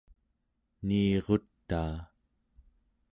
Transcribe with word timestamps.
niirutaa 0.87 1.95